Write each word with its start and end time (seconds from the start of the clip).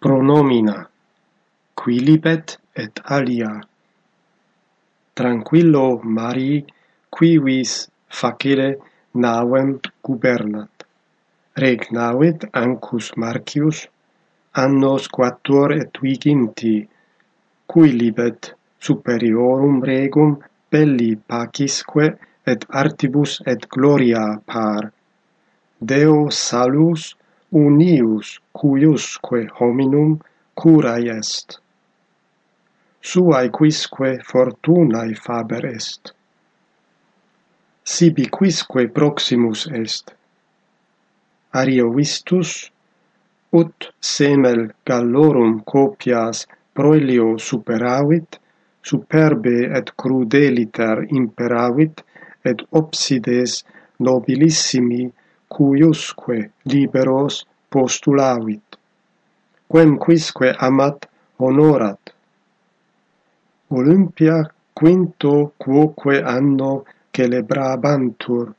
pronomina 0.00 0.76
quilibet 1.74 2.56
et 2.82 3.00
alia. 3.16 3.52
Tranquillo 5.18 5.86
mari 6.16 6.52
quivis 7.14 7.72
facile 8.18 8.68
navem 9.14 9.70
gubernat. 10.04 10.86
Regnavit 11.62 12.46
ancus 12.62 13.06
marcius 13.16 13.78
annos 14.64 15.08
quattuor 15.14 15.74
et 15.80 15.92
viginti 16.02 16.76
quilibet 17.70 18.54
superiorum 18.86 19.82
regum 19.90 20.38
belli 20.70 21.12
pacisque 21.28 22.06
et 22.46 22.60
artibus 22.82 23.42
et 23.52 23.60
gloria 23.74 24.26
par. 24.46 24.82
Deo 25.90 26.30
salus 26.30 27.17
unius 27.52 28.40
cuiusque 28.52 29.48
hominum 29.58 30.18
curae 30.54 31.08
est. 31.08 31.58
Suae 33.00 33.48
quisque 33.50 34.20
fortunae 34.22 35.14
faber 35.14 35.64
est. 35.64 36.12
Sibi 37.84 38.26
quisque 38.28 38.86
proximus 38.92 39.66
est. 39.72 40.14
Ario 41.52 41.90
vistus, 41.90 42.70
ut 43.52 43.92
semel 44.00 44.74
gallorum 44.84 45.62
copias 45.64 46.46
proelio 46.74 47.38
superavit, 47.38 48.38
superbe 48.82 49.56
et 49.78 49.88
crudeliter 49.96 51.06
imperavit, 51.10 52.04
et 52.44 52.60
obsides 52.72 53.64
nobilissimi 53.98 55.10
cuiusque 55.48 56.50
liberos 56.64 57.46
postulavit. 57.70 58.78
Quem 59.70 59.98
quisque 59.98 60.54
amat 60.58 61.08
honorat. 61.38 62.14
Olympia 63.70 64.36
quinto 64.74 65.52
quoque 65.58 66.22
anno 66.22 66.84
celebrabantur. 67.12 68.54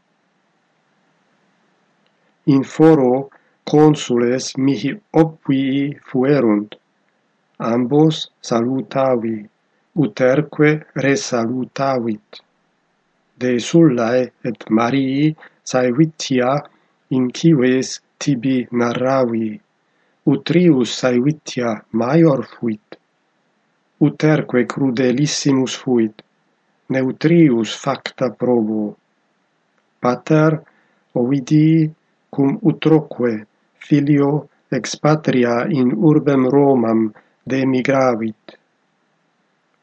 In 2.53 2.63
foro 2.63 3.29
consules 3.63 4.55
mihi 4.57 4.91
opui 5.21 5.95
fuerunt, 6.09 6.75
ambos 7.57 8.31
salutavi, 8.41 9.37
uterque 9.95 10.69
resalutavit. 10.95 12.41
De 13.39 13.51
Sullae 13.59 14.23
et 14.43 14.59
Marii 14.69 15.35
Saevitia 15.63 16.51
incives 17.17 17.99
tibi 18.21 18.67
narravi, 18.71 19.49
utrius 20.33 20.93
saevitia 21.01 21.73
maior 21.91 22.45
fuit, 22.45 22.97
uterque 24.07 24.65
crudelissimus 24.71 25.75
fuit, 25.81 26.21
neutrius 26.89 27.75
facta 27.83 28.29
probo. 28.29 28.95
Pater 29.99 30.59
Ovidii 31.19 31.89
cum 32.29 32.57
utroque 32.61 33.31
filio 33.85 34.31
ex 34.71 34.95
patria 35.03 35.65
in 35.79 35.91
urbem 36.09 36.45
Romam 36.47 37.09
demigravit. 37.43 38.57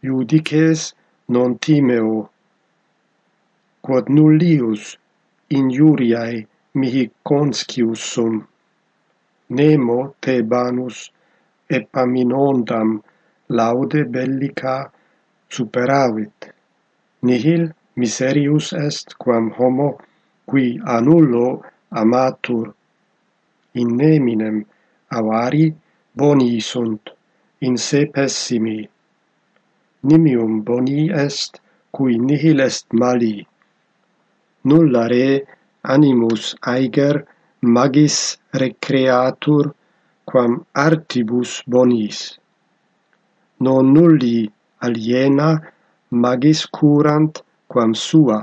Iudices 0.07 0.95
non 1.35 1.59
timeo, 1.59 2.31
quod 3.83 4.09
nullius 4.09 4.95
injuriae 5.59 6.47
mihi 6.79 7.03
consciussum 7.29 8.35
nemo 9.57 9.99
Thebanus 10.23 11.11
Epaminondam 11.69 13.03
laude 13.49 14.05
bellica 14.13 14.75
superavit. 15.51 16.39
Nihil 17.27 17.73
miserius 17.99 18.73
est 18.73 19.19
quam 19.19 19.51
homo 19.57 19.99
qui 20.49 20.79
a 20.85 21.01
nullo 21.01 21.63
amatur. 21.91 22.67
In 23.75 23.89
neminem 23.99 24.65
avari 25.11 25.75
boni 26.15 26.61
sunt 26.61 27.11
in 27.67 27.77
se 27.77 28.07
pessimi. 28.15 28.89
Nimium 30.07 30.63
boni 30.67 31.11
est 31.11 31.61
cui 31.91 32.15
nihil 32.19 32.61
est 32.61 32.87
mali. 32.93 33.37
Nulla 34.69 35.05
re 35.09 35.27
animus 35.95 36.55
aiger 36.75 37.25
magis 37.63 38.17
recreatur 38.61 39.73
quam 40.29 40.53
artibus 40.75 41.63
bonis. 41.67 42.19
Non 43.61 43.95
nulli 43.95 44.51
aliena 44.85 45.49
magis 46.11 46.67
curant 46.67 47.43
quam 47.69 47.95
sua. 47.95 48.39